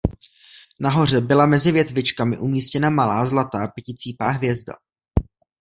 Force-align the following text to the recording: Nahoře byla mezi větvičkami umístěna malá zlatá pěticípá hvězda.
Nahoře 0.79 1.21
byla 1.21 1.45
mezi 1.45 1.71
větvičkami 1.71 2.37
umístěna 2.37 2.89
malá 2.89 3.25
zlatá 3.25 3.67
pěticípá 3.67 4.27
hvězda. 4.29 4.73